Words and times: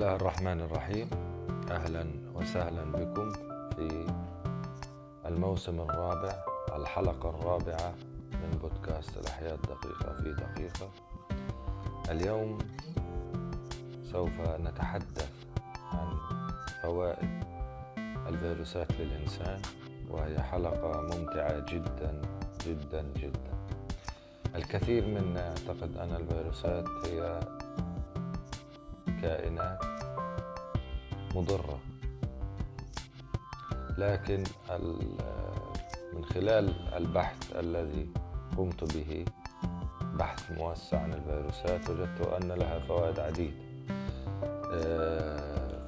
الله 0.00 0.16
الرحمن 0.16 0.60
الرحيم. 0.60 1.10
أهلا 1.70 2.04
وسهلا 2.34 2.84
بكم 2.84 3.32
في 3.76 4.06
الموسم 5.26 5.80
الرابع 5.80 6.32
الحلقة 6.76 7.30
الرابعة 7.30 7.94
من 8.32 8.58
بودكاست 8.62 9.16
الأحياء 9.16 9.56
دقيقه 9.56 10.12
في 10.22 10.32
دقيقة. 10.32 10.90
اليوم 12.10 12.58
سوف 14.12 14.40
نتحدث 14.40 15.32
عن 15.92 16.16
فوائد 16.82 17.44
الفيروسات 18.28 18.92
للإنسان 18.92 19.62
وهي 20.08 20.42
حلقة 20.42 21.00
ممتعة 21.00 21.60
جدا 21.74 22.22
جدا 22.66 23.02
جدا. 23.16 23.52
الكثير 24.54 25.06
منا 25.06 25.46
يعتقد 25.46 25.96
أن 25.96 26.16
الفيروسات 26.16 26.88
هي 26.88 27.40
كائنات 29.22 29.99
مضرة. 31.34 31.78
لكن 33.98 34.44
من 36.14 36.24
خلال 36.24 36.94
البحث 36.94 37.56
الذي 37.56 38.08
قمت 38.58 38.96
به 38.96 39.24
بحث 40.18 40.50
موسع 40.58 40.98
عن 41.00 41.12
الفيروسات 41.12 41.90
وجدت 41.90 42.20
أن 42.26 42.52
لها 42.52 42.78
فوائد 42.78 43.20
عديدة 43.20 43.54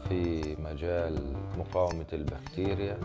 في 0.09 0.57
مجال 0.59 1.33
مقاومة 1.59 2.07
البكتيريا 2.13 2.99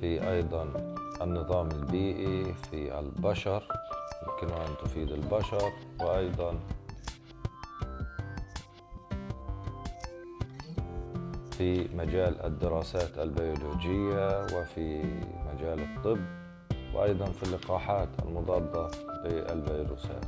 في 0.00 0.30
أيضا 0.30 0.94
النظام 1.22 1.68
البيئي 1.70 2.54
في 2.70 2.98
البشر 2.98 3.62
يمكن 4.22 4.54
أن 4.54 4.74
تفيد 4.84 5.12
البشر 5.12 5.72
وأيضا 6.00 6.58
في 11.60 11.88
مجال 11.94 12.44
الدراسات 12.44 13.18
البيولوجية 13.18 14.46
وفي 14.56 15.02
مجال 15.52 15.80
الطب 15.80 16.18
وأيضا 16.94 17.24
في 17.24 17.42
اللقاحات 17.42 18.08
المضادة 18.22 18.90
للفيروسات. 19.24 20.24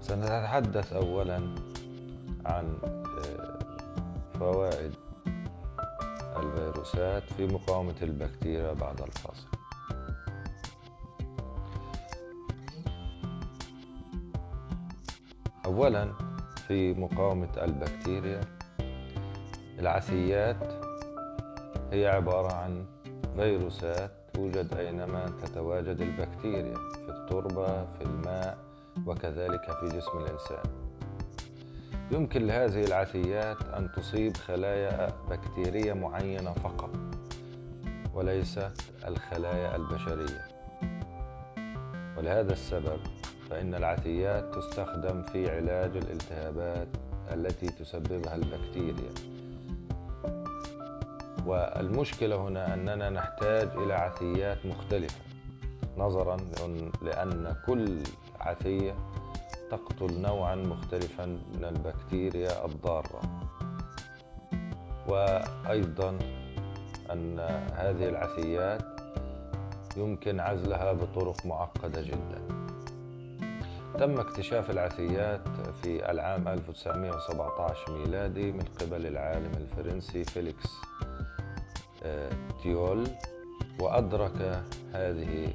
سنتحدث 0.00 0.92
أولا 0.92 1.54
عن 2.46 2.78
فوائد 4.40 4.94
الفيروسات 6.36 7.22
في 7.22 7.46
مقاومة 7.46 7.96
البكتيريا 8.02 8.72
بعد 8.72 9.00
الفاصل. 9.00 9.48
أولا 15.66 16.12
في 16.68 16.94
مقاومة 16.94 17.52
البكتيريا 17.62 18.57
العسيات 19.78 20.72
هي 21.92 22.06
عبارة 22.06 22.52
عن 22.52 22.84
فيروسات 23.36 24.10
توجد 24.34 24.74
أينما 24.74 25.26
تتواجد 25.42 26.00
البكتيريا 26.00 26.74
في 26.74 27.08
التربة 27.08 27.84
في 27.84 28.02
الماء 28.02 28.58
وكذلك 29.06 29.72
في 29.80 29.86
جسم 29.86 30.18
الإنسان. 30.18 30.62
يمكن 32.10 32.46
لهذه 32.46 32.84
العثيات 32.84 33.62
أن 33.62 33.92
تصيب 33.96 34.36
خلايا 34.36 35.12
بكتيرية 35.30 35.92
معينة 35.92 36.52
فقط 36.52 36.90
وليست 38.14 38.72
الخلايا 39.08 39.76
البشرية. 39.76 40.48
ولهذا 42.16 42.52
السبب 42.52 43.00
فإن 43.50 43.74
العثيات 43.74 44.54
تستخدم 44.54 45.22
في 45.22 45.50
علاج 45.50 45.96
الالتهابات 45.96 46.88
التي 47.32 47.66
تسببها 47.66 48.34
البكتيريا. 48.34 49.37
والمشكلة 51.48 52.36
هنا 52.36 52.74
أننا 52.74 53.10
نحتاج 53.10 53.68
إلى 53.76 53.94
عثيات 53.94 54.66
مختلفة 54.66 55.20
نظرا 55.96 56.36
لأن 57.02 57.56
كل 57.66 57.98
عثية 58.40 58.94
تقتل 59.70 60.20
نوعا 60.20 60.54
مختلفا 60.54 61.26
من 61.26 61.64
البكتيريا 61.64 62.64
الضارة. 62.64 63.20
وأيضا 65.08 66.18
أن 67.12 67.40
هذه 67.74 68.08
العثيات 68.08 69.00
يمكن 69.96 70.40
عزلها 70.40 70.92
بطرق 70.92 71.46
معقدة 71.46 72.02
جدا. 72.02 72.42
تم 73.98 74.20
اكتشاف 74.20 74.70
العثيات 74.70 75.48
في 75.82 76.10
العام 76.10 76.48
1917 76.48 77.92
ميلادي 77.92 78.52
من 78.52 78.64
قبل 78.80 79.06
العالم 79.06 79.52
الفرنسي 79.56 80.24
فيليكس. 80.24 80.68
تيول 82.62 83.08
وأدرك 83.80 84.62
هذه 84.92 85.52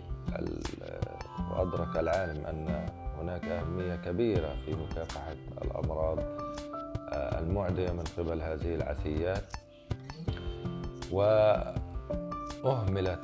وأدرك 1.52 1.98
العالم 1.98 2.46
أن 2.46 2.88
هناك 3.20 3.46
أهمية 3.46 3.96
كبيرة 3.96 4.56
في 4.66 4.76
مكافحة 4.76 5.36
الأمراض 5.62 6.20
المعدية 7.14 7.92
من 7.92 8.04
قبل 8.18 8.42
هذه 8.42 8.76
العثيات. 8.76 9.54
وأهملت 12.64 13.20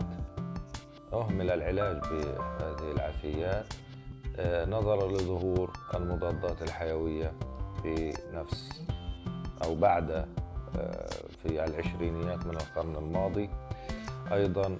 أهمل 1.14 1.52
العلاج 1.52 2.00
بهذه 2.00 2.92
العثيات 2.92 3.66
نظرا 4.70 5.08
لظهور 5.12 5.72
المضادات 5.96 6.62
الحيوية 6.62 7.32
في 7.84 8.14
نفس 8.34 8.82
أو 9.64 9.76
بعد 9.76 10.26
في 11.44 11.66
العشرينيات 11.66 12.46
من 12.46 12.56
القرن 12.56 12.96
الماضي. 12.96 13.50
أيضا 14.32 14.78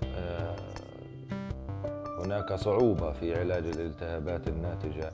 هناك 2.26 2.54
صعوبة 2.54 3.12
في 3.12 3.40
علاج 3.40 3.66
الالتهابات 3.66 4.48
الناتجة 4.48 5.12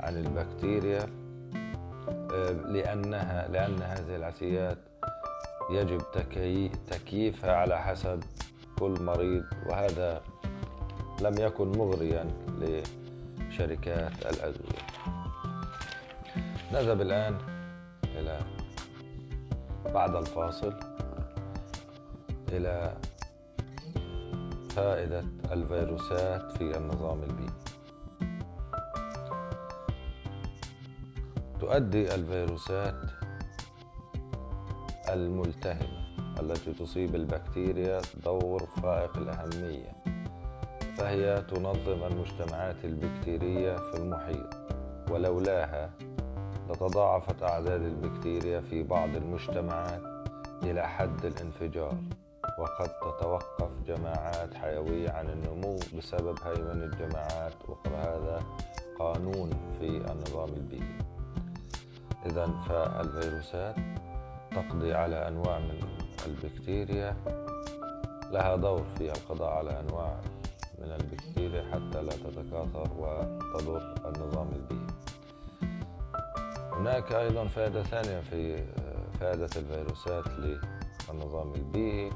عن 0.00 0.16
البكتيريا 0.16 1.06
لأنها 2.66 3.48
لأن 3.48 3.82
هذه 3.82 4.16
العسيات 4.16 4.78
يجب 5.70 6.00
تكييفها 6.90 7.52
على 7.56 7.78
حسب 7.78 8.22
كل 8.78 9.02
مريض 9.02 9.44
وهذا 9.66 10.22
لم 11.22 11.34
يكن 11.38 11.78
مغريا 11.78 12.24
لشركات 12.58 14.12
الأدوية 14.26 14.82
نذهب 16.72 17.00
الآن 17.00 17.38
إلى 18.04 18.38
بعد 19.86 20.14
الفاصل 20.14 20.74
إلى 22.52 22.94
فائدة 24.70 25.24
الفيروسات 25.52 26.52
في 26.52 26.76
النظام 26.76 27.22
البيئي 27.22 27.52
تؤدي 31.60 32.14
الفيروسات 32.14 32.94
الملتهمة 35.08 36.00
التي 36.40 36.72
تصيب 36.72 37.14
البكتيريا 37.14 38.00
دور 38.24 38.66
فائق 38.82 39.16
الأهمية 39.16 39.92
فهي 40.96 41.42
تنظم 41.42 42.02
المجتمعات 42.04 42.84
البكتيرية 42.84 43.76
في 43.76 43.96
المحيط 43.96 44.54
ولولاها 45.10 45.90
لتضاعفت 46.70 47.42
أعداد 47.42 47.82
البكتيريا 47.82 48.60
في 48.60 48.82
بعض 48.82 49.08
المجتمعات 49.08 50.02
إلى 50.62 50.88
حد 50.88 51.24
الانفجار 51.24 51.94
وقد 52.58 52.88
تتوقف 52.88 53.70
جماعات 53.86 54.54
حيوية 54.54 55.10
عن 55.10 55.28
النمو 55.28 55.76
بسبب 55.98 56.38
هيمنة 56.44 56.96
جماعات 56.96 57.52
أخرى 57.68 57.96
هذا 57.96 58.42
قانون 58.98 59.50
في 59.78 59.86
النظام 59.86 60.48
البيئي. 60.48 60.98
إذا 62.26 62.46
فالفيروسات 62.68 63.76
تقضي 64.50 64.94
على 64.94 65.28
أنواع 65.28 65.58
من 65.58 65.80
البكتيريا. 66.26 67.16
لها 68.30 68.56
دور 68.56 68.84
في 68.98 69.12
القضاء 69.12 69.50
على 69.50 69.80
أنواع 69.80 70.20
من 70.78 70.92
البكتيريا 70.92 71.62
حتى 71.62 72.02
لا 72.02 72.12
تتكاثر 72.12 72.88
وتضر 72.98 73.94
النظام 74.06 74.48
البيئي. 74.52 74.86
هناك 76.80 77.12
أيضا 77.12 77.46
فائدة 77.46 77.82
ثانية 77.82 78.20
في 78.20 78.64
فائدة 79.20 79.48
الفيروسات 79.56 80.24
للنظام 80.28 81.54
البيئي 81.54 82.10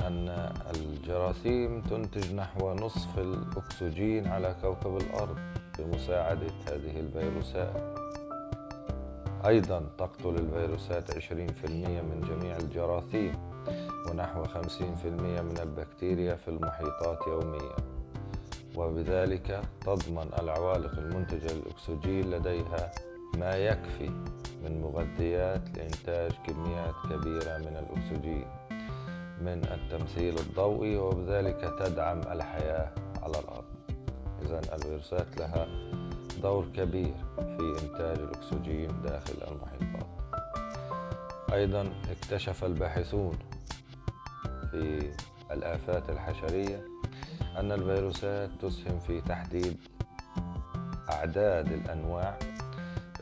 أن 0.00 0.52
الجراثيم 0.74 1.82
تنتج 1.82 2.34
نحو 2.34 2.74
نصف 2.74 3.18
الأكسجين 3.18 4.26
على 4.26 4.56
كوكب 4.62 4.96
الأرض 4.96 5.36
بمساعدة 5.78 6.52
هذه 6.68 7.00
الفيروسات. 7.00 7.98
أيضا 9.46 9.82
تقتل 9.98 10.34
الفيروسات 10.34 11.10
20% 11.10 11.20
من 12.02 12.20
جميع 12.30 12.56
الجراثيم 12.56 13.32
ونحو 14.10 14.44
50% 14.44 14.50
من 15.42 15.58
البكتيريا 15.62 16.34
في 16.34 16.48
المحيطات 16.48 17.18
يوميا. 17.26 17.76
وبذلك 18.76 19.62
تضمن 19.80 20.30
العوالق 20.42 20.98
المنتجة 20.98 21.52
للأكسجين 21.52 22.30
لديها 22.30 22.90
ما 23.38 23.56
يكفي 23.56 24.10
من 24.64 24.82
مغذيات 24.82 25.62
لإنتاج 25.76 26.32
كميات 26.46 26.94
كبيرة 27.10 27.58
من 27.58 27.76
الأكسجين 27.76 28.46
من 29.40 29.64
التمثيل 29.64 30.38
الضوئي 30.38 30.96
وبذلك 30.96 31.74
تدعم 31.78 32.20
الحياة 32.20 32.90
على 33.22 33.38
الأرض. 33.38 33.64
إذا 34.42 34.60
الفيروسات 34.74 35.36
لها 35.36 35.66
دور 36.42 36.66
كبير 36.76 37.14
في 37.36 37.76
إنتاج 37.82 38.18
الأكسجين 38.18 39.02
داخل 39.02 39.34
المحيطات. 39.48 40.08
أيضا 41.52 41.92
اكتشف 42.10 42.64
الباحثون 42.64 43.38
في 44.70 45.10
الآفات 45.50 46.10
الحشرية 46.10 46.84
أن 47.56 47.72
الفيروسات 47.72 48.50
تسهم 48.62 48.98
في 48.98 49.20
تحديد 49.20 49.76
أعداد 51.10 51.72
الأنواع 51.72 52.38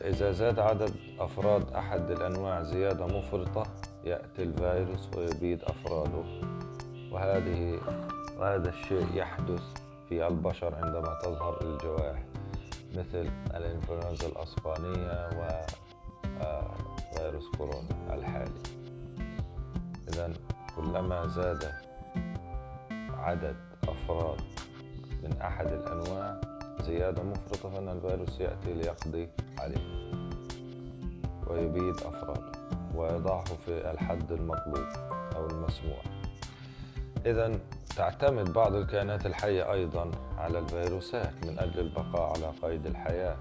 إذا 0.01 0.31
زاد 0.31 0.59
عدد 0.59 0.93
أفراد 1.19 1.73
أحد 1.73 2.11
الأنواع 2.11 2.63
زيادة 2.63 3.05
مفرطة 3.05 3.63
يأتي 4.03 4.43
الفيروس 4.43 5.09
ويبيد 5.17 5.63
أفراده. 5.63 6.23
وهذه 7.11 7.79
وهذا 8.39 8.69
الشيء 8.69 9.07
يحدث 9.13 9.63
في 10.09 10.27
البشر 10.27 10.75
عندما 10.75 11.19
تظهر 11.23 11.61
الجوائح 11.61 12.23
مثل 12.95 13.31
الإنفلونزا 13.55 14.27
الأسبانية 14.27 15.29
وفيروس 16.39 17.47
كورونا 17.57 18.13
الحالي. 18.13 18.61
إذا 20.09 20.33
كلما 20.75 21.27
زاد 21.27 21.71
عدد 23.17 23.55
أفراد 23.87 24.41
من 25.23 25.41
أحد 25.41 25.67
الأنواع 25.67 26.41
زيادة 26.87 27.23
مفرطة 27.23 27.69
فإن 27.69 27.89
الفيروس 27.89 28.39
يأتي 28.39 28.73
ليقضي 28.73 29.29
عليه 29.59 30.11
ويبيد 31.47 31.95
أفراده 31.95 32.51
ويضعه 32.95 33.43
في 33.43 33.91
الحد 33.91 34.31
المطلوب 34.31 34.87
أو 35.35 35.47
المسموح 35.47 36.03
إذا 37.25 37.59
تعتمد 37.95 38.53
بعض 38.53 38.75
الكائنات 38.75 39.25
الحية 39.25 39.71
أيضا 39.73 40.11
على 40.37 40.59
الفيروسات 40.59 41.45
من 41.45 41.59
أجل 41.59 41.79
البقاء 41.79 42.33
على 42.33 42.51
قيد 42.61 42.85
الحياة 42.85 43.37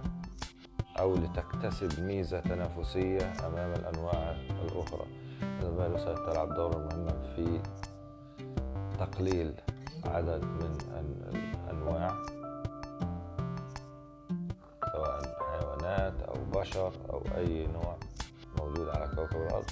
أو 0.99 1.15
لتكتسب 1.15 2.01
ميزة 2.01 2.41
تنافسية 2.41 3.33
أمام 3.47 3.73
الأنواع 3.73 4.37
الأخرى. 4.63 5.07
الفيروسات 5.43 6.19
تلعب 6.19 6.55
دورا 6.55 6.79
مهما 6.79 7.33
في 7.37 7.61
تقليل 8.99 9.55
عدد 10.05 10.45
من 10.45 10.79
بشر 16.67 16.93
أو 17.13 17.23
أي 17.37 17.67
نوع 17.67 17.97
موجود 18.59 18.89
على 18.89 19.09
كوكب 19.17 19.37
الأرض 19.37 19.65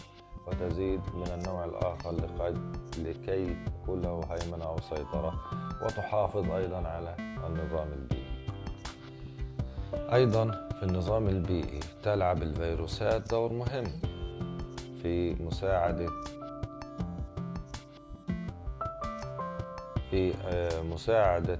وتزيد 0.46 1.00
من 1.14 1.26
النوع 1.34 1.64
الآخر 1.64 2.12
لكي 2.98 3.56
تكون 3.66 4.00
له 4.00 4.20
هيمنة 4.30 4.64
أو 4.64 4.76
سيطرة 4.80 5.34
وتحافظ 5.82 6.50
أيضا 6.50 6.76
على 6.88 7.16
النظام 7.46 7.88
البيئي. 7.92 8.24
أيضا 10.12 10.50
في 10.80 10.82
النظام 10.82 11.28
البيئي 11.28 11.80
تلعب 12.02 12.42
الفيروسات 12.42 13.30
دور 13.30 13.52
مهم 13.52 13.84
في 15.02 15.34
مساعدة 15.34 16.06
في 20.10 20.34
آه، 20.46 20.82
مساعدة 20.82 21.58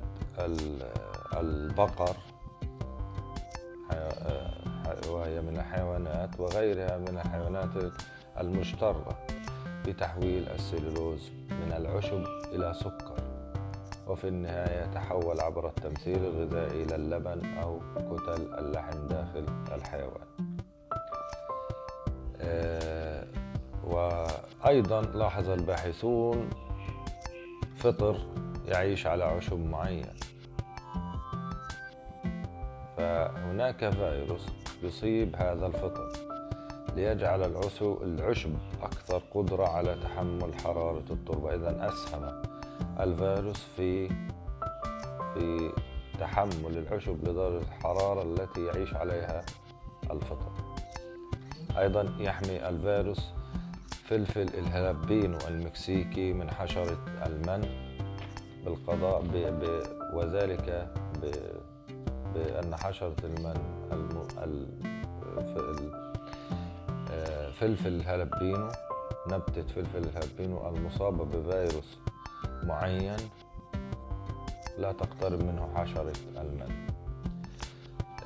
البقر 1.36 2.16
وهي 5.08 5.40
من 5.40 5.56
الحيوانات 5.56 6.40
وغيرها 6.40 6.98
من 6.98 7.08
الحيوانات 7.08 7.92
المجترة 8.40 9.18
بتحويل 9.86 10.48
السلولوز 10.48 11.30
من 11.50 11.72
العشب 11.76 12.24
إلى 12.52 12.74
سكر 12.74 13.14
وفي 14.06 14.28
النهاية 14.28 14.84
يتحول 14.84 15.40
عبر 15.40 15.68
التمثيل 15.68 16.24
الغذائي 16.24 16.82
إلى 16.82 16.94
اللبن 16.94 17.58
أو 17.62 17.80
كتل 17.96 18.54
اللحم 18.58 19.06
داخل 19.06 19.46
الحيوان. 19.74 20.26
آه، 22.40 23.24
وأيضا 23.84 25.00
لاحظ 25.02 25.48
الباحثون 25.50 26.50
فطر 27.76 28.16
يعيش 28.66 29.06
على 29.06 29.24
عشب 29.24 29.58
معين. 29.58 30.12
فهناك 32.96 33.90
فيروس 33.90 34.46
يصيب 34.84 35.36
هذا 35.36 35.66
الفطر 35.66 36.12
ليجعل 36.96 37.42
العشب 38.02 38.54
أكثر 38.82 39.22
قدرة 39.34 39.68
على 39.68 39.96
تحمل 40.02 40.54
حرارة 40.64 41.04
التربة. 41.10 41.54
إذا 41.54 41.88
أسهم 41.88 42.42
الفيروس 43.00 43.62
في 43.76 44.08
في 45.34 45.72
تحمل 46.20 46.78
العشب 46.78 47.28
لدرجة 47.28 47.62
الحرارة 47.62 48.22
التي 48.22 48.64
يعيش 48.64 48.94
عليها 48.94 49.44
الفطر. 50.10 50.52
أيضا 51.78 52.14
يحمي 52.18 52.68
الفيروس 52.68 53.20
فلفل 54.04 54.48
الهلابينو 54.58 55.38
المكسيكي 55.48 56.32
من 56.32 56.50
حشرة 56.50 56.98
المن 57.26 57.68
بالقضاء 58.64 59.22
ب 59.22 59.32
ب 59.36 59.82
وذلك 60.14 60.88
ب 61.22 61.30
بأن 62.34 62.76
حشرة 62.76 63.16
المن 63.24 63.83
الم... 63.83 63.83
فلفل 67.64 67.88
الهلابينو 67.88 68.68
نبتة 69.26 69.62
فلفل 69.62 69.98
الهلابينو 69.98 70.68
المصابة 70.68 71.24
بفيروس 71.24 71.98
معين. 72.62 73.16
لا 74.78 74.92
تقترب 74.92 75.42
منه 75.42 75.68
حشرة 75.74 76.12
المن 76.36 76.86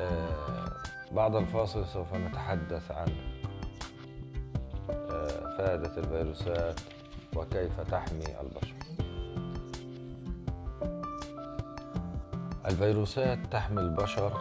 آه، 0.00 0.68
بعد 1.12 1.34
الفاصل 1.34 1.86
سوف 1.86 2.14
نتحدث 2.14 2.90
عن 2.90 3.08
آه، 4.90 5.56
فائدة 5.58 5.96
الفيروسات 5.98 6.80
وكيف 7.36 7.80
تحمي 7.80 8.40
البشر. 8.40 8.74
الفيروسات 12.66 13.38
تحمي 13.50 13.80
البشر 13.80 14.32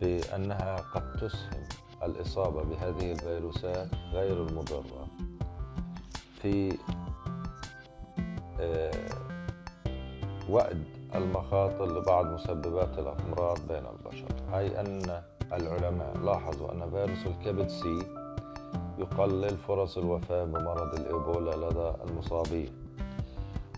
بأنها 0.00 0.76
قد 0.94 1.12
تسهم 1.16 1.68
الإصابة 2.02 2.62
بهذه 2.62 3.12
الفيروسات 3.12 3.88
غير 4.12 4.46
المضرة. 4.46 5.06
في 6.42 6.78
آه، 8.60 8.90
وأد 10.48 10.84
المخاطر 11.14 11.98
لبعض 12.00 12.26
مسببات 12.26 12.98
الأمراض 12.98 13.58
بين 13.68 13.82
البشر 13.86 14.28
أي 14.58 14.80
أن 14.80 15.22
العلماء 15.52 16.16
لاحظوا 16.18 16.72
أن 16.72 16.90
فيروس 16.90 17.26
الكبد 17.26 17.68
سي 17.68 17.98
يقلل 18.98 19.56
فرص 19.58 19.98
الوفاة 19.98 20.44
بمرض 20.44 20.94
الإيبولا 20.94 21.56
لدى 21.70 22.02
المصابين. 22.10 22.72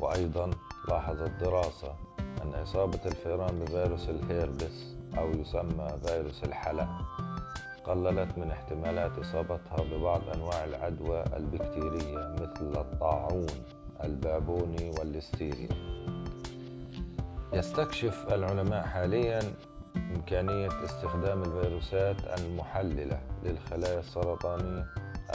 وأيضا 0.00 0.50
لاحظت 0.88 1.30
دراسة 1.40 1.94
أن 2.42 2.54
إصابة 2.62 3.00
الفئران 3.06 3.58
بفيروس 3.58 4.08
الهيربس 4.08 4.97
أو 5.18 5.30
يسمى 5.30 5.88
فيروس 6.06 6.44
الحلق 6.44 6.88
قللت 7.84 8.38
من 8.38 8.50
احتمالات 8.50 9.18
إصابتها 9.18 9.76
ببعض 9.92 10.20
أنواع 10.34 10.64
العدوى 10.64 11.24
البكتيرية 11.36 12.34
مثل 12.40 12.80
الطاعون 12.80 13.46
البابوني 14.04 14.90
والليستيريا 14.98 15.68
يستكشف 17.52 18.26
العلماء 18.32 18.82
حاليا 18.86 19.40
إمكانية 19.96 20.68
استخدام 20.84 21.42
الفيروسات 21.42 22.16
المحللة 22.40 23.20
للخلايا 23.44 23.98
السرطانية 23.98 24.86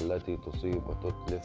التي 0.02 0.38
تصيب 0.38 0.88
وتتلف 0.88 1.44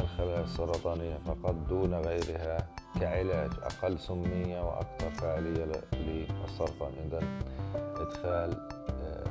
الخلايا 0.00 0.40
السرطانية 0.40 1.18
فقط 1.26 1.54
دون 1.68 1.94
غيرها 1.94 2.66
كعلاج 3.00 3.50
أقل 3.62 3.98
سمية 3.98 4.60
وأكثر 4.60 5.10
فعالية 5.10 5.66
للسرطان 5.92 6.92
إذا 7.06 7.20
إدخال 7.96 8.68
آه، 8.90 9.24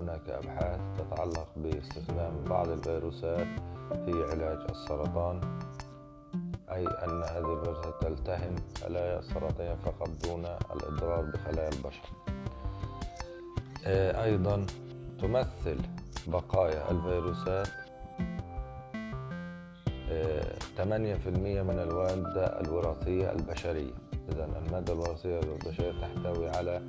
هناك 0.00 0.28
أبحاث 0.28 0.80
تتعلق 0.98 1.48
باستخدام 1.56 2.44
بعض 2.44 2.68
الفيروسات 2.68 3.46
في 3.90 4.24
علاج 4.30 4.58
السرطان 4.70 5.40
أي 6.72 6.86
أن 6.86 7.22
هذه 7.22 7.52
الفيروسات 7.52 7.94
تلتهم 8.00 8.56
خلايا 8.80 9.18
السرطانية 9.18 9.74
فقط 9.74 10.08
دون 10.24 10.44
الإضرار 10.74 11.22
بخلايا 11.22 11.68
البشر. 11.68 12.08
آه، 13.86 14.24
أيضا 14.24 14.66
تمثل 15.20 15.80
بقايا 16.26 16.90
الفيروسات 16.90 17.68
8% 20.06 20.12
من 21.62 21.78
المادة 21.78 22.60
الوراثية 22.60 23.32
البشرية. 23.32 23.94
إذا 24.32 24.44
المادة 24.66 24.92
الوراثية 24.92 25.40
البشرية 25.40 25.92
تحتوي 26.00 26.48
على 26.48 26.82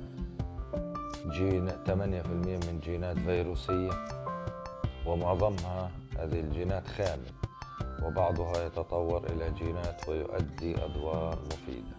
جين 1.26 1.68
8% 1.68 2.66
من 2.66 2.80
جينات 2.84 3.18
فيروسية 3.18 3.90
ومعظمها 5.06 5.90
هذه 6.18 6.40
الجينات 6.40 6.88
خامل 6.88 7.30
وبعضها 8.02 8.66
يتطور 8.66 9.26
إلى 9.26 9.50
جينات 9.50 10.08
ويؤدي 10.08 10.84
أدوار 10.84 11.38
مفيدة. 11.46 11.98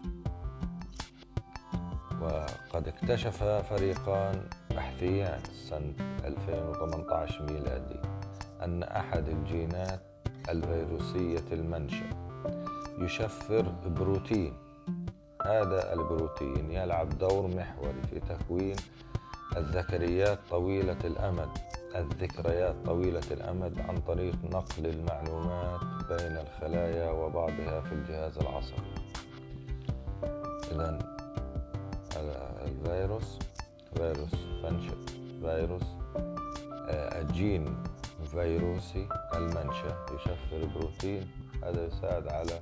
وقد 2.21 2.88
اكتشف 2.88 3.43
فريقان 3.43 4.41
بحثيان 4.69 5.39
سنة 5.69 5.93
2018 6.25 7.53
ميلادي 7.53 7.99
أن 8.63 8.83
أحد 8.83 9.27
الجينات 9.27 10.09
الفيروسية 10.50 11.46
المنشأ. 11.51 12.10
يشفر 13.00 13.62
بروتين. 13.86 14.53
هذا 15.46 15.93
البروتين 15.93 16.72
يلعب 16.72 17.17
دور 17.17 17.48
محوري 17.48 18.01
في 18.10 18.19
تكوين 18.19 18.75
الذكريات 19.58 20.39
طويلة 20.50 20.98
الأمد 21.03 21.50
الذكريات 21.96 22.75
طويلة 22.86 23.22
الأمد 23.31 23.79
عن 23.79 23.98
طريق 24.08 24.36
نقل 24.51 24.86
المعلومات 24.86 25.79
بين 26.10 26.38
الخلايا 26.38 27.12
وبعضها 27.12 27.81
في 27.81 27.91
الجهاز 27.91 28.38
العصبي. 28.38 28.81
إذا 30.72 31.00
الفيروس 32.65 33.39
فيروس 33.98 34.34
منشأ 34.63 34.96
فيروس 35.41 35.84
آه، 36.89 37.22
الجين 37.22 37.84
فيروسي 38.25 39.07
المنشأ 39.35 40.05
يشفر 40.15 40.65
بروتين 40.75 41.27
هذا 41.63 41.85
يساعد 41.85 42.27
على 42.27 42.59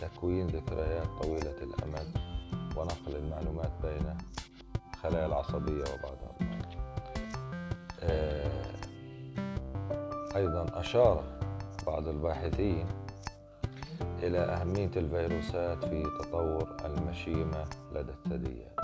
تكوين 0.00 0.46
ذكريات 0.46 1.06
طويلة 1.22 1.56
الأمد 1.62 2.18
ونقل 2.76 3.16
المعلومات 3.16 3.72
بين 3.82 4.16
الخلايا 4.94 5.26
العصبية 5.26 5.84
وبعضها. 5.94 6.36
آه، 8.02 8.50
أيضا 10.36 10.80
أشار 10.80 11.24
بعض 11.86 12.08
الباحثين 12.08 12.86
إلى 14.22 14.38
أهمية 14.38 14.90
الفيروسات 14.96 15.84
في 15.84 16.02
تطور 16.02 16.76
المشيمة 16.84 17.64
لدى 17.92 18.12
الثدييات. 18.12 18.75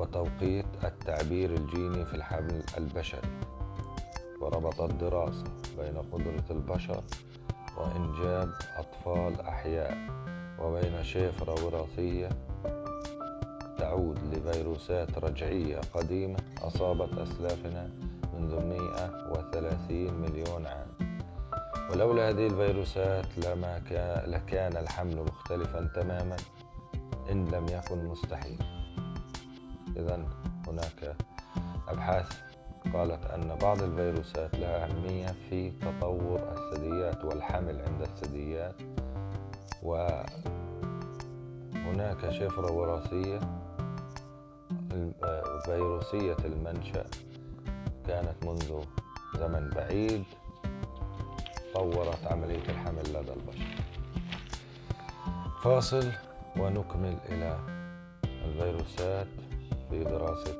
وتوقيت 0.00 0.66
التعبير 0.84 1.50
الجيني 1.54 2.06
في 2.06 2.14
الحمل 2.14 2.62
البشري 2.78 3.28
وربط 4.40 4.80
الدراسة 4.80 5.44
بين 5.78 5.98
قدرة 6.12 6.44
البشر 6.50 7.02
وإنجاب 7.76 8.50
أطفال 8.76 9.40
أحياء 9.40 9.98
وبين 10.62 11.02
شفرة 11.04 11.64
وراثية 11.66 12.28
تعود 13.78 14.18
لفيروسات 14.34 15.18
رجعية 15.18 15.80
قديمة 15.94 16.36
أصابت 16.62 17.18
أسلافنا 17.18 17.90
منذ 18.34 18.64
130 18.64 20.14
مليون 20.14 20.66
عام. 20.66 20.88
ولولا 21.90 22.28
هذه 22.28 22.46
الفيروسات 22.46 23.26
لما 23.38 23.78
كان 23.78 24.30
لكان 24.30 24.76
الحمل 24.76 25.22
مختلفا 25.22 25.90
تماما 25.94 26.36
إن 27.30 27.48
لم 27.48 27.66
يكن 27.68 28.04
مستحيل 28.04 28.79
إذا 30.00 30.24
هناك 30.68 31.16
أبحاث 31.88 32.28
قالت 32.94 33.26
أن 33.26 33.56
بعض 33.62 33.82
الفيروسات 33.82 34.54
لها 34.54 34.84
أهمية 34.84 35.26
في 35.50 35.70
تطور 35.70 36.40
الثدييات 36.56 37.24
والحمل 37.24 37.80
عند 37.80 38.02
الثدييات 38.02 38.74
وهناك 39.82 40.30
شفرة 42.30 42.72
وراثية 42.72 43.40
فيروسية 45.64 46.36
المنشأ 46.44 47.04
كانت 48.06 48.44
منذ 48.44 48.84
زمن 49.38 49.70
بعيد 49.70 50.24
طورت 51.74 52.26
عملية 52.26 52.68
الحمل 52.68 53.02
لدى 53.02 53.32
البشر. 53.32 53.76
فاصل 55.62 56.12
ونكمل 56.56 57.16
إلى 57.28 57.58
الفيروسات. 58.24 59.26
في 59.90 60.04
دراسة 60.04 60.52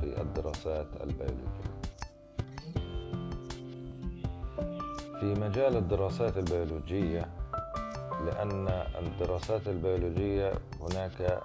في 0.00 0.20
الدراسات 0.20 0.86
البيولوجية. 1.00 1.70
في 5.20 5.34
مجال 5.34 5.76
الدراسات 5.76 6.36
البيولوجية 6.36 7.28
لأن 8.26 8.68
الدراسات 8.98 9.68
البيولوجية 9.68 10.52
هناك 10.80 11.42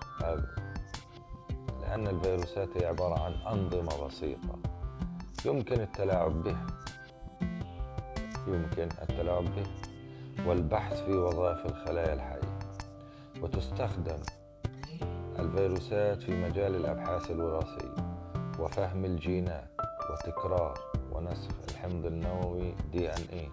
لأن 1.81 2.07
الفيروسات 2.07 2.69
هي 2.77 2.85
عبارة 2.85 3.19
عن 3.19 3.33
أنظمة 3.59 4.07
بسيطة 4.07 4.59
يمكن 5.45 5.81
التلاعب 5.81 6.43
بها. 6.43 6.67
يمكن 8.47 8.89
التلاعب 9.01 9.43
به 9.43 9.67
والبحث 10.47 11.01
في 11.01 11.11
وظائف 11.11 11.65
الخلايا 11.65 12.13
الحية. 12.13 12.59
وتستخدم 13.41 14.17
الفيروسات 15.39 16.21
في 16.21 16.31
مجال 16.31 16.75
الأبحاث 16.75 17.31
الوراثية 17.31 17.95
وفهم 18.59 19.05
الجينات 19.05 19.69
وتكرار 20.11 20.79
ونسخ 21.11 21.51
الحمض 21.69 22.05
النووي 22.05 22.73
DNA 22.91 23.49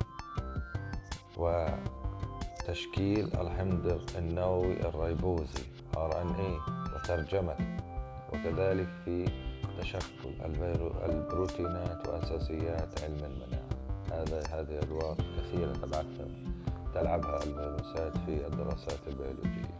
وتشكيل 1.36 3.24
الحمض 3.40 4.00
النووي 4.18 4.80
الريبوزي 4.88 5.62
RNA 5.96 6.58
وترجمته 6.94 7.66
وكذلك 8.32 8.88
في 9.04 9.28
تشكل 9.80 10.30
البروتينات 11.04 12.08
وأساسيات 12.08 13.02
علم 13.02 13.18
المناعة. 13.24 13.68
هذا 14.12 14.38
هذه 14.50 14.78
أدوار 14.78 15.16
كثيرة 15.16 15.72
تلعبها 16.94 17.36
الفيروسات 17.42 18.16
في 18.26 18.46
الدراسات 18.46 18.98
البيولوجية. 19.08 19.71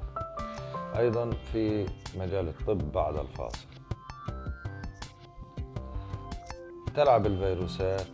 أيضا 0.97 1.31
في 1.53 1.87
مجال 2.19 2.49
الطب 2.49 2.93
بعد 2.93 3.17
الفاصل. 3.17 3.67
تلعب 6.95 7.27
الفيروسات 7.27 8.07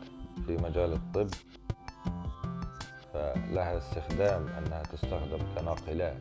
في 0.47 0.57
مجال 0.57 0.93
الطب 0.93 1.29
فلها 3.13 3.79
استخدام 3.79 4.49
أنها 4.49 4.83
تستخدم 4.83 5.39
كناقلات 5.57 6.19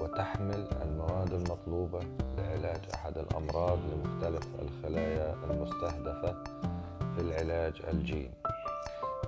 وتحمل 0.00 0.68
المواد 0.82 1.32
المطلوبة 1.32 2.00
لعلاج 2.38 2.80
أحد 2.94 3.18
الأمراض 3.18 3.78
لمختلف 3.78 4.48
الخلايا 4.62 5.34
المستهدفة 5.50 6.44
في 7.14 7.20
العلاج 7.20 7.82
الجيني 7.88 8.34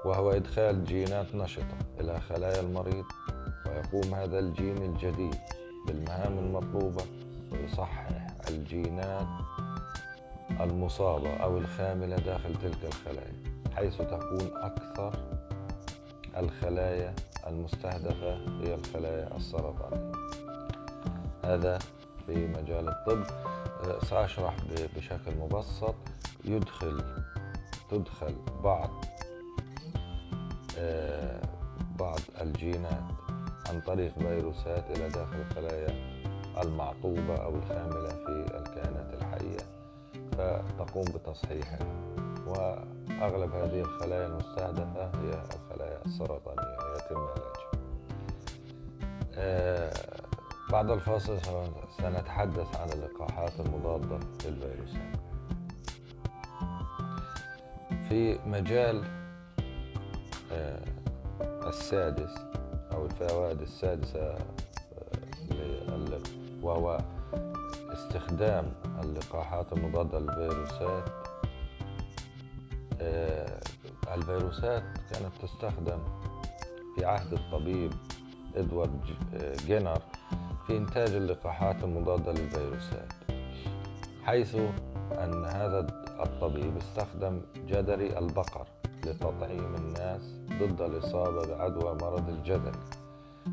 وهو 0.05 0.31
إدخال 0.31 0.85
جينات 0.85 1.35
نشطة 1.35 1.79
إلى 2.01 2.21
خلايا 2.21 2.61
المريض 2.61 3.05
ويقوم 3.67 4.15
هذا 4.15 4.39
الجين 4.39 4.77
الجديد. 4.77 5.39
بالمهام 5.87 6.39
المطلوبة 6.39 7.05
ويصحح 7.53 8.09
الجينات 8.49 9.27
المصابة 10.61 11.35
أو 11.37 11.59
الخاملة 11.59 12.17
داخل 12.17 12.55
تلك 12.55 12.85
الخلايا 12.85 13.43
حيث 13.77 13.97
تكون 13.97 14.51
أكثر 14.55 15.13
الخلايا 16.37 17.15
المستهدفة 17.47 18.35
هي 18.35 18.75
الخلايا 18.75 19.37
السرطانية. 19.37 20.13
هذا 21.45 21.79
في 22.27 22.47
مجال 22.47 22.89
الطب. 22.89 23.25
سأشرح 24.11 24.57
بشكل 24.97 25.37
مبسط. 25.41 25.95
يدخل 26.45 27.05
تدخل 27.91 28.35
بعض 28.65 29.05
آه، 30.79 31.41
بعض 31.99 32.21
الجينات 32.41 33.03
عن 33.73 33.81
طريق 33.81 34.19
فيروسات 34.19 34.91
إلى 34.91 35.09
داخل 35.09 35.37
الخلايا 35.37 35.95
المعطوبة 36.63 37.37
أو 37.37 37.55
الخاملة 37.55 38.09
في 38.09 38.47
الكائنات 38.57 39.15
الحية. 39.15 39.67
فتقوم 40.33 41.05
بتصحيحها. 41.05 41.87
وأغلب 42.47 43.55
هذه 43.55 43.81
الخلايا 43.81 44.27
المستهدفة 44.27 45.05
هي 45.05 45.43
الخلايا 45.55 45.99
السرطانية 46.07 46.77
يتم 46.97 47.17
علاجها. 47.17 47.71
آه 49.35 49.93
بعد 50.71 50.91
الفاصل 50.91 51.39
سنتحدث 51.99 52.77
عن 52.77 52.89
اللقاحات 52.91 53.61
المضادة 53.61 54.21
للفيروسات. 54.45 55.17
في 58.09 58.39
مجال 58.47 59.05
آه 60.53 60.83
السادس 61.67 62.35
الفوائد 63.05 63.61
السادسة 63.61 64.37
آه 65.91 66.21
وهو 66.63 66.99
استخدام 67.93 68.73
اللقاحات 69.03 69.73
المضادة 69.73 70.19
للفيروسات. 70.19 71.05
آه، 73.01 73.61
الفيروسات 74.15 74.83
كانت 75.13 75.33
تستخدم 75.43 75.99
في 76.97 77.05
عهد 77.05 77.33
الطبيب 77.33 77.93
إدوارد 78.57 79.01
آه، 79.35 79.57
جينر 79.67 79.99
في 80.67 80.77
إنتاج 80.77 81.09
اللقاحات 81.11 81.85
المضادة 81.85 82.33
للفيروسات 82.33 83.13
حيث 84.25 84.55
أن 85.13 85.45
هذا 85.45 85.81
الطبيب 86.23 86.77
استخدم 86.77 87.41
جدري 87.67 88.19
البقر. 88.19 88.67
لتطعيم 89.07 89.75
الناس 89.75 90.23
ضد 90.61 90.81
الإصابة 90.83 91.47
بعدوى 91.47 91.95
مرض 91.95 92.29
الجدري 92.29 92.81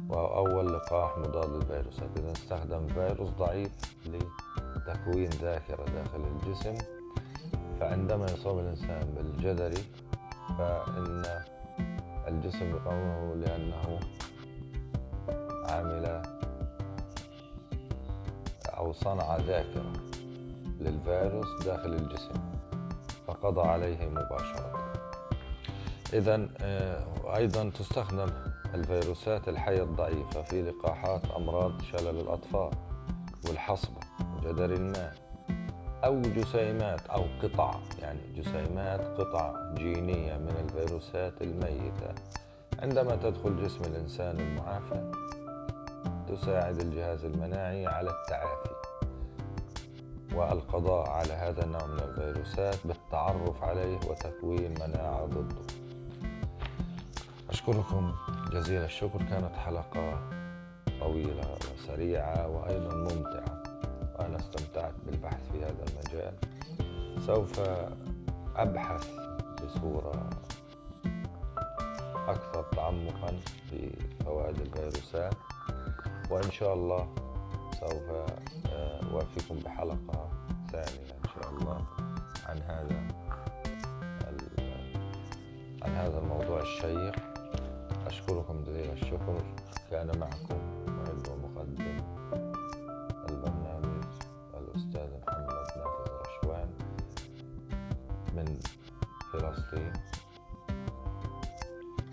وهو 0.10 0.38
أول 0.38 0.74
لقاح 0.74 1.18
مضاد 1.18 1.50
للفيروسات 1.50 2.10
إذا 2.18 2.32
استخدم 2.32 2.88
فيروس 2.88 3.30
ضعيف 3.30 3.72
لتكوين 4.06 5.30
ذاكرة 5.30 5.86
داخل 5.86 6.24
الجسم. 6.24 6.76
فعندما 7.80 8.26
يصاب 8.26 8.60
الإنسان 8.60 9.16
بالجدري 9.18 9.84
فإن 10.58 11.24
الجسم 12.28 12.70
يقاومه 12.70 13.36
لأنه 13.36 14.00
عمل 15.70 16.22
أو 18.78 18.94
صنع 18.94 19.38
ذاكرة 19.38 19.94
للفيروس 20.80 21.64
داخل 21.66 21.94
الجسم. 21.94 22.34
فقضى 23.28 23.62
عليه 23.62 24.10
مباشرة. 24.10 24.79
إذا 26.14 26.50
آه، 26.62 27.36
أيضا 27.36 27.70
تستخدم 27.70 28.30
الفيروسات 28.74 29.50
الحية 29.50 29.84
الضعيفة 29.84 30.42
في 30.42 30.62
لقاحات 30.62 31.22
أمراض 31.38 31.82
شلل 31.82 32.20
الأطفال 32.20 32.70
والحصبة 33.48 34.00
وجدر 34.38 34.74
الماء 34.74 35.16
أو 36.04 36.22
جسيمات 36.22 37.08
أو 37.08 37.24
قطع 37.44 37.80
يعني 38.02 38.20
جسيمات 38.36 39.02
قطع 39.02 39.74
جينية 39.74 40.38
من 40.38 40.56
الفيروسات 40.64 41.42
الميتة. 41.42 42.14
عندما 42.80 43.16
تدخل 43.16 43.64
جسم 43.64 43.82
الإنسان 43.84 44.40
المعافى 44.40 45.12
تساعد 46.28 46.82
الجهاز 46.82 47.26
المناعي 47.26 47.88
على 47.88 48.10
التعافي 48.10 48.70
والقضاء 50.36 51.10
على 51.10 51.34
هذا 51.34 51.64
النوع 51.64 51.86
من 51.86 52.00
الفيروسات 52.00 52.88
بالتعرف 52.88 53.64
عليه 53.64 54.00
وتكوين 54.10 54.74
مناعة 54.74 55.26
ضده. 55.26 55.79
أشكركم 57.60 58.14
جزيل 58.52 58.84
الشكر. 58.84 59.18
كانت 59.18 59.56
حلقة 59.56 60.20
طويلة 61.00 61.58
وسريعة 61.74 62.48
وأيضا 62.48 62.96
ممتعة 62.96 63.64
وأنا 64.20 64.38
استمتعت 64.38 64.94
بالبحث 65.06 65.52
في 65.52 65.64
هذا 65.64 65.86
المجال. 65.90 66.34
سوف 67.26 67.60
أبحث 68.56 69.08
بصورة 69.64 70.30
أكثر 72.28 72.64
تعمقا 72.64 73.34
في 73.70 73.92
فوائد 74.26 74.62
الفيروسات 74.62 75.34
وإن 76.32 76.52
شاء 76.52 76.74
الله 76.74 77.16
سوف 77.80 78.10
آه، 78.70 79.02
أوافيكم 79.12 79.56
بحلقة 79.56 80.30
ثانية 80.72 81.12
إن 81.12 81.30
شاء 81.36 81.50
الله 81.52 81.86
عن 82.46 82.58
هذا 82.62 83.08
عن 85.82 85.92
هذا 85.96 86.20
الموضوع 86.20 86.62
الشيق. 86.62 87.29
أشكركم 88.10 88.64
جزيل 88.64 88.92
الشكر 88.92 89.44
كان 89.92 90.20
معكم 90.20 90.60
معد 90.88 91.28
ومقدم 91.28 91.98
البرنامج 93.30 94.04
الأستاذ 94.58 95.10
محمد 95.22 95.54
نافذ 95.54 96.12
رشوان 96.22 96.70
من 98.36 98.60
فلسطين. 99.34 99.94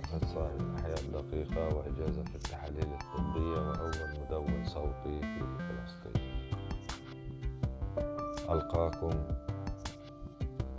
أخصائي 0.05 0.57
الحياة 0.57 0.99
الدقيقة 0.99 1.75
وإجازة 1.75 2.25
في 2.25 2.35
التحاليل 2.35 2.89
الطبية 2.93 3.59
وأول 3.69 4.21
مدون 4.21 4.65
صوتي 4.65 5.21
في 5.21 5.45
فلسطين. 5.59 6.23
ألقاكم 8.51 9.11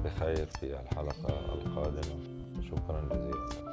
بخير 0.04 0.46
في 0.46 0.80
الحلقة 0.80 1.54
القادمة. 1.54 2.38
شكرا 2.62 3.02
جزيلا. 3.02 3.67